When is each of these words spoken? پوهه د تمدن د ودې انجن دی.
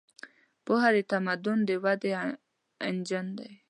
پوهه 0.65 0.89
د 0.95 0.97
تمدن 1.11 1.57
د 1.67 1.69
ودې 1.83 2.11
انجن 2.89 3.27
دی. 3.37 3.51